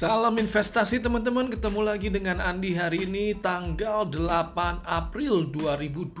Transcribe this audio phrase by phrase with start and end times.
[0.00, 6.16] Salam investasi teman-teman, ketemu lagi dengan Andi hari ini tanggal 8 April 2020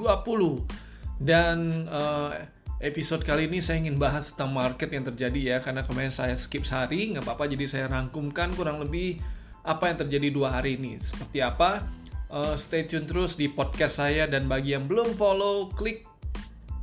[1.16, 2.44] Dan uh,
[2.84, 6.68] episode kali ini saya ingin bahas tentang market yang terjadi ya Karena kemarin saya skip
[6.68, 7.48] sehari, nggak apa-apa.
[7.48, 9.16] Jadi saya rangkumkan kurang lebih
[9.64, 11.00] apa yang terjadi dua hari ini.
[11.00, 11.88] Seperti apa,
[12.28, 16.04] uh, stay tune terus di podcast saya dan bagi yang belum follow, klik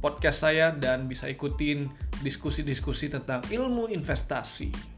[0.01, 1.93] podcast saya dan bisa ikutin
[2.25, 4.96] diskusi-diskusi tentang ilmu investasi.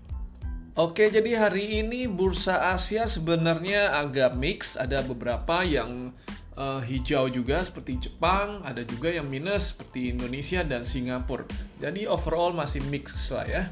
[0.79, 4.79] Oke, jadi hari ini bursa Asia sebenarnya agak mix.
[4.79, 6.15] Ada beberapa yang
[6.55, 11.43] uh, hijau juga seperti Jepang, ada juga yang minus seperti Indonesia dan Singapura.
[11.83, 13.63] Jadi overall masih mix lah ya.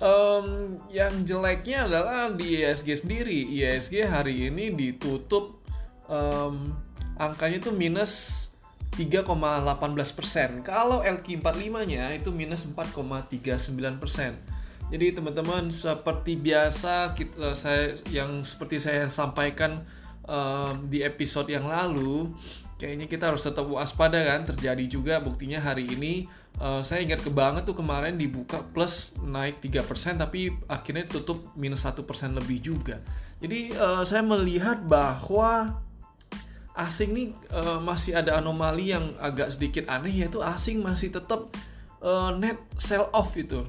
[0.00, 3.44] Um, yang jeleknya adalah di ISG sendiri.
[3.52, 5.60] ISG hari ini ditutup
[6.08, 6.72] um,
[7.20, 8.48] angkanya itu minus
[8.96, 10.64] 3,18%.
[10.64, 14.47] Kalau LQ45-nya itu minus 4,39%.
[14.88, 19.84] Jadi teman-teman seperti biasa kita, saya yang seperti saya sampaikan
[20.24, 22.32] um, di episode yang lalu,
[22.80, 24.48] kayaknya kita harus tetap waspada kan.
[24.48, 26.24] Terjadi juga buktinya hari ini
[26.56, 31.84] uh, saya ingat ke banget tuh kemarin dibuka plus naik 3% tapi akhirnya tutup minus
[31.84, 32.00] 1%
[32.32, 33.04] lebih juga.
[33.44, 35.84] Jadi uh, saya melihat bahwa
[36.78, 41.50] asing nih uh, masih ada anomali yang agak sedikit aneh yaitu asing masih tetap
[42.00, 43.66] uh, net sell off itu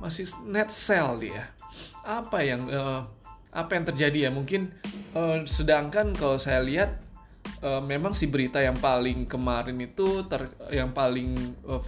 [0.00, 1.52] masih net sell dia.
[2.04, 3.08] Apa yang uh,
[3.52, 4.30] apa yang terjadi ya?
[4.30, 4.72] Mungkin
[5.16, 7.00] uh, sedangkan kalau saya lihat
[7.64, 11.82] uh, memang si berita yang paling kemarin itu ter, yang paling uh,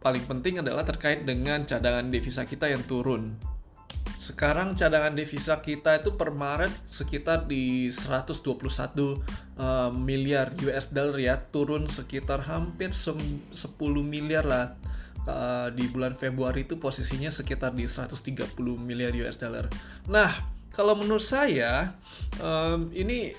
[0.00, 3.36] paling penting adalah terkait dengan cadangan devisa kita yang turun.
[4.14, 8.40] Sekarang cadangan devisa kita itu per Maret sekitar di 121
[9.58, 13.52] uh, miliar US dollar ya, turun sekitar hampir 10
[14.04, 14.76] miliar lah
[15.28, 19.68] uh, di bulan Februari itu posisinya sekitar di 130 miliar US dollar.
[20.08, 20.30] Nah,
[20.74, 21.94] kalau menurut saya
[22.42, 23.32] um, ini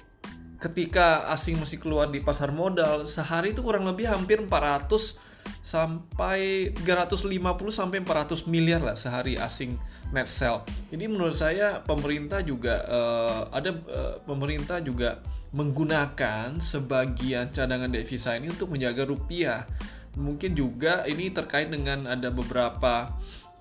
[0.60, 5.20] ketika asing masih keluar di pasar modal sehari itu kurang lebih hampir 400
[5.62, 7.30] sampai 350
[7.70, 9.78] sampai 400 miliar lah sehari asing
[10.14, 10.66] net sell.
[10.90, 15.22] Jadi menurut saya pemerintah juga uh, ada uh, pemerintah juga
[15.56, 19.64] menggunakan sebagian cadangan devisa ini untuk menjaga rupiah
[20.16, 23.12] mungkin juga ini terkait dengan ada beberapa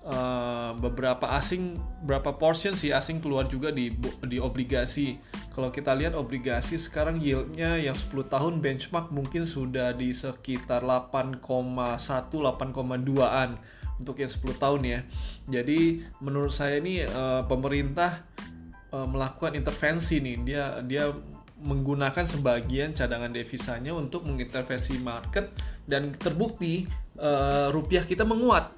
[0.05, 3.91] uh, beberapa asing berapa portion sih asing keluar juga di
[4.25, 5.17] di obligasi.
[5.55, 11.39] Kalau kita lihat obligasi sekarang yieldnya yang 10 tahun benchmark mungkin sudah di sekitar 8,1
[11.39, 13.55] 8,2an
[13.95, 14.99] untuk yang 10 tahun ya.
[15.47, 18.19] Jadi menurut saya ini uh, pemerintah
[18.91, 20.35] uh, melakukan intervensi nih.
[20.43, 21.07] Dia dia
[21.65, 25.49] menggunakan sebagian cadangan devisanya untuk mengintervensi market
[25.89, 26.85] dan terbukti
[27.17, 28.71] uh, rupiah kita menguat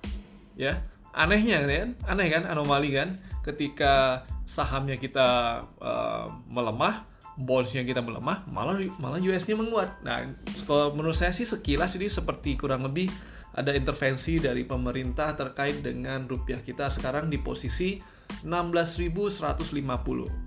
[0.56, 0.80] ya.
[1.18, 1.98] Anehnya kan?
[2.06, 2.46] Aneh kan?
[2.48, 3.18] Anomali kan?
[3.42, 7.04] Ketika sahamnya kita uh, melemah
[7.38, 10.02] bondsnya kita melemah malah malah US-nya menguat.
[10.02, 10.26] Nah
[10.66, 13.12] kalau menurut saya sih sekilas ini seperti kurang lebih
[13.58, 18.02] ada intervensi dari pemerintah terkait dengan rupiah kita sekarang di posisi
[18.46, 20.47] 16.150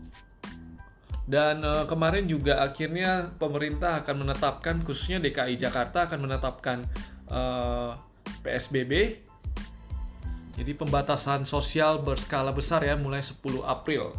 [1.30, 6.82] dan uh, kemarin juga akhirnya pemerintah akan menetapkan khususnya DKI Jakarta akan menetapkan
[7.30, 8.92] uh, eh, PSBB.
[10.58, 14.12] Jadi pembatasan sosial berskala besar ya mulai 10 April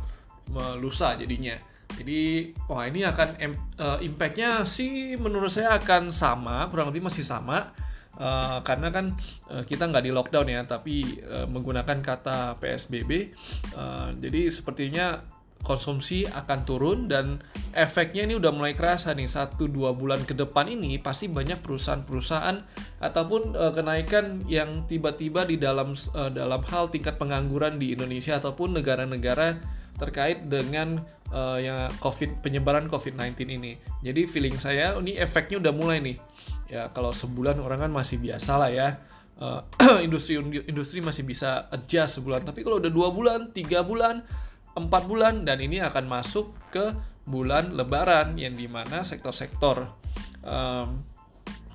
[0.80, 1.54] lusa jadinya.
[2.00, 3.30] Jadi wah ini akan
[3.78, 7.76] uh, impactnya sih menurut saya akan sama kurang lebih masih sama.
[8.16, 9.16] Uh, karena kan
[9.52, 13.32] uh, kita nggak di lockdown ya, tapi uh, menggunakan kata PSBB,
[13.74, 15.24] uh, jadi sepertinya
[15.62, 17.40] konsumsi akan turun dan
[17.72, 22.58] efeknya ini udah mulai kerasa nih satu dua bulan ke depan ini pasti banyak perusahaan-perusahaan
[23.00, 28.82] ataupun uh, kenaikan yang tiba-tiba di dalam uh, dalam hal tingkat pengangguran di Indonesia ataupun
[28.82, 29.62] negara-negara
[30.02, 30.98] terkait dengan
[31.30, 33.78] uh, yang COVID penyebaran COVID-19 ini.
[34.02, 36.18] Jadi feeling saya ini efeknya udah mulai nih.
[36.72, 38.90] Ya kalau sebulan orang kan masih biasa lah ya.
[39.42, 39.62] Uh,
[40.06, 42.46] industri industri masih bisa adjust sebulan.
[42.46, 44.26] Tapi kalau udah dua bulan, tiga bulan,
[44.76, 46.96] 4 bulan dan ini akan masuk ke
[47.28, 49.86] bulan lebaran yang di mana sektor-sektor
[50.42, 51.06] um,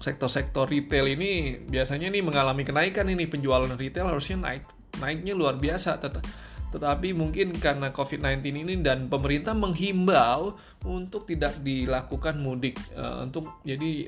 [0.00, 4.64] sektor-sektor retail ini biasanya nih mengalami kenaikan ini penjualan retail harusnya naik
[5.00, 6.00] naiknya luar biasa.
[6.00, 6.20] Tet
[6.66, 14.04] tetapi mungkin karena COVID-19 ini dan pemerintah menghimbau untuk tidak dilakukan mudik uh, untuk jadi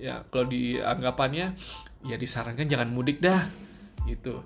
[0.00, 1.54] ya kalau dianggapannya
[2.08, 3.46] ya disarankan jangan mudik dah
[4.08, 4.40] gitu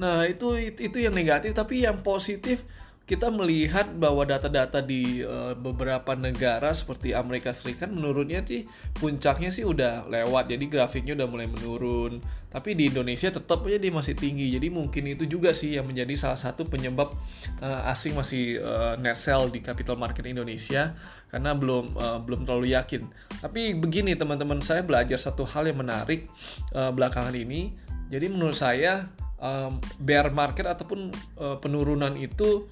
[0.00, 2.64] Nah, itu itu yang negatif, tapi yang positif
[3.10, 9.66] kita melihat bahwa data-data di uh, beberapa negara seperti Amerika Serikat menurutnya sih puncaknya sih
[9.66, 10.46] udah lewat.
[10.46, 12.22] Jadi grafiknya udah mulai menurun.
[12.46, 14.54] Tapi di Indonesia tetap aja dia masih tinggi.
[14.54, 17.10] Jadi mungkin itu juga sih yang menjadi salah satu penyebab
[17.58, 20.94] uh, asing masih uh, net sell di capital market Indonesia.
[21.34, 23.10] Karena belum uh, belum terlalu yakin.
[23.42, 26.30] Tapi begini teman-teman saya belajar satu hal yang menarik
[26.78, 27.74] uh, belakangan ini.
[28.06, 31.10] Jadi menurut saya um, bear market ataupun
[31.40, 32.68] uh, penurunan itu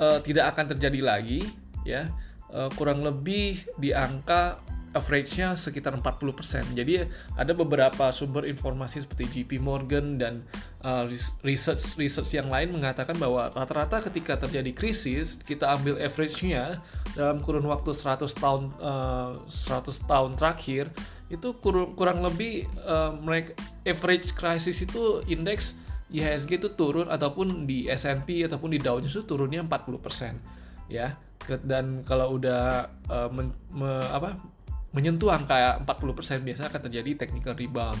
[0.00, 1.40] uh, tidak akan terjadi lagi
[1.86, 2.10] ya
[2.50, 4.58] uh, kurang lebih di angka
[4.96, 6.72] average-nya sekitar 40%.
[6.72, 7.04] Jadi
[7.36, 10.40] ada beberapa sumber informasi seperti JP Morgan dan
[10.80, 11.04] uh,
[11.44, 16.80] research research yang lain mengatakan bahwa rata-rata ketika terjadi krisis kita ambil average-nya
[17.12, 20.88] dalam kurun waktu 100 tahun uh, 100 tahun terakhir
[21.26, 25.74] itu kurang, kurang lebih uh, mereka average krisis itu indeks
[26.06, 31.18] IHSG itu turun ataupun di S&P ataupun di Dow Jones itu turunnya 40% ya
[31.66, 34.38] dan kalau udah uh, men, me, apa
[34.94, 38.00] menyentuh angka 40% biasanya akan terjadi technical rebound.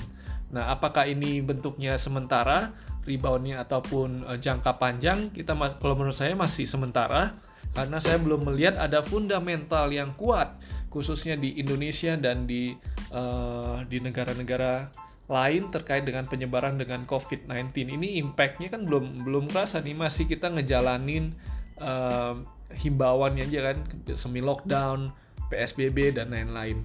[0.50, 2.72] Nah, apakah ini bentuknya sementara
[3.04, 5.28] reboundnya ataupun uh, jangka panjang?
[5.30, 7.36] Kita kalau menurut saya masih sementara
[7.76, 10.56] karena saya belum melihat ada fundamental yang kuat
[10.88, 12.74] khususnya di Indonesia dan di
[13.12, 14.88] uh, di negara-negara
[15.26, 20.54] lain terkait dengan penyebaran dengan COVID-19 ini impactnya kan belum belum kerasa nih masih kita
[20.54, 21.34] ngejalanin
[21.82, 22.38] uh,
[22.70, 23.78] himbauannya aja kan
[24.14, 25.10] semi lockdown,
[25.50, 26.82] PSBB dan lain-lain.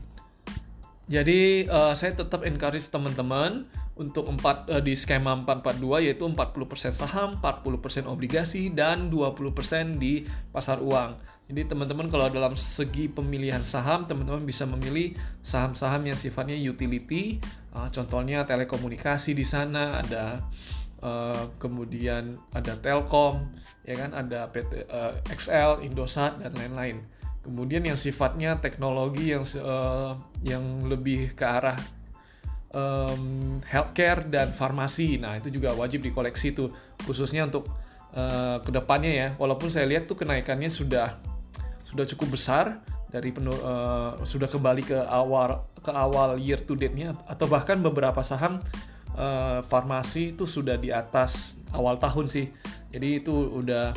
[1.11, 3.67] Jadi uh, saya tetap encourage teman-teman
[3.99, 10.23] untuk empat uh, di skema 442 yaitu 40% saham, 40% obligasi dan 20% di
[10.55, 11.19] pasar uang.
[11.51, 17.43] Jadi teman-teman kalau dalam segi pemilihan saham, teman-teman bisa memilih saham-saham yang sifatnya utility.
[17.75, 20.39] Uh, contohnya telekomunikasi di sana ada
[21.03, 23.51] uh, kemudian ada Telkom,
[23.83, 27.03] ya kan, ada PT uh, XL, Indosat dan lain-lain.
[27.43, 30.15] Kemudian yang sifatnya teknologi yang uh,
[30.47, 31.75] yang lebih ke arah
[32.71, 35.19] um, healthcare dan farmasi.
[35.19, 36.71] Nah, itu juga wajib dikoleksi tuh
[37.03, 37.67] khususnya untuk
[38.15, 39.27] uh, ke depannya ya.
[39.35, 41.30] Walaupun saya lihat tuh kenaikannya sudah
[41.91, 42.79] sudah cukup besar
[43.11, 48.23] dari penuh uh, sudah kembali ke awal ke awal year to date-nya atau bahkan beberapa
[48.23, 48.63] saham
[49.19, 52.47] uh, farmasi itu sudah di atas awal tahun sih.
[52.95, 53.91] Jadi itu udah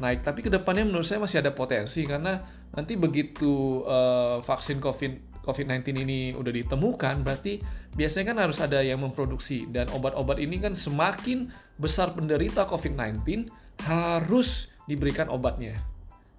[0.00, 0.20] naik.
[0.20, 2.36] Tapi ke depannya menurut saya masih ada potensi karena
[2.76, 7.64] nanti begitu uh, vaksin COVID COVID-19 ini udah ditemukan, berarti
[7.96, 11.48] biasanya kan harus ada yang memproduksi dan obat-obat ini kan semakin
[11.80, 13.48] besar penderita COVID-19
[13.88, 15.80] harus diberikan obatnya.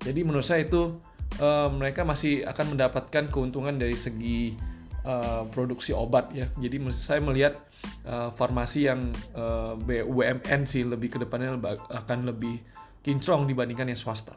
[0.02, 0.98] Jadi menurut saya itu
[1.38, 4.58] uh, mereka masih akan mendapatkan keuntungan dari segi
[5.06, 6.50] uh, produksi obat ya.
[6.58, 7.62] Jadi saya melihat
[8.06, 11.58] uh, farmasi yang uh, BUMN sih lebih ke depannya
[11.90, 12.62] akan lebih
[13.06, 14.34] kinclong dibandingkan yang swasta.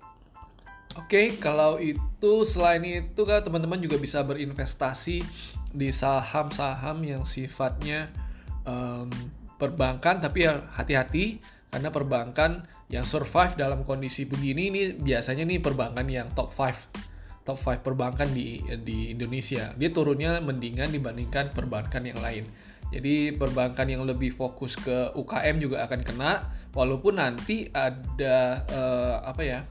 [0.94, 5.26] Oke, okay, kalau itu selain itu kan teman-teman juga bisa berinvestasi
[5.74, 8.14] di saham-saham yang sifatnya
[8.62, 9.10] um,
[9.58, 11.42] perbankan, tapi ya hati-hati
[11.74, 17.58] karena perbankan yang survive dalam kondisi begini ini biasanya nih perbankan yang top 5 top
[17.58, 19.74] 5 perbankan di di Indonesia.
[19.74, 22.46] Dia turunnya mendingan dibandingkan perbankan yang lain.
[22.94, 29.42] Jadi perbankan yang lebih fokus ke UKM juga akan kena walaupun nanti ada uh, apa
[29.42, 29.66] ya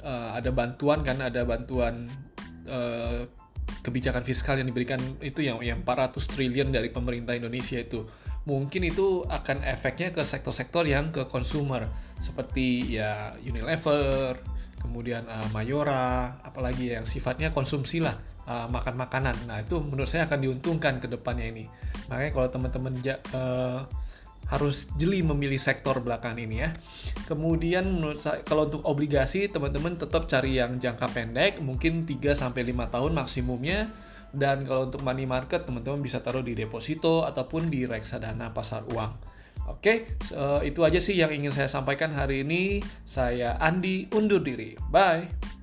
[0.00, 2.08] uh, ada bantuan kan ada bantuan
[2.64, 3.28] uh,
[3.84, 8.08] kebijakan fiskal yang diberikan itu yang yang 400 triliun dari pemerintah Indonesia itu
[8.42, 11.86] mungkin itu akan efeknya ke sektor-sektor yang ke consumer
[12.18, 14.38] seperti ya Unilever,
[14.82, 18.14] kemudian uh, Mayora, apalagi yang sifatnya konsumsi lah
[18.46, 19.36] uh, makan makanan.
[19.46, 21.64] Nah itu menurut saya akan diuntungkan ke depannya ini.
[22.10, 22.92] Makanya kalau teman-teman
[23.34, 23.86] uh,
[24.50, 26.70] harus jeli memilih sektor belakang ini ya.
[27.30, 32.66] Kemudian menurut saya kalau untuk obligasi teman-teman tetap cari yang jangka pendek, mungkin 3 sampai
[32.66, 33.88] 5 tahun maksimumnya
[34.32, 39.12] dan kalau untuk money market, teman-teman bisa taruh di deposito ataupun di reksadana pasar uang.
[39.70, 42.82] Oke, uh, itu aja sih yang ingin saya sampaikan hari ini.
[43.06, 44.74] Saya Andi undur diri.
[44.90, 45.61] Bye.